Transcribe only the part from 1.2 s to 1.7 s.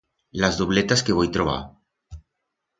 trobar.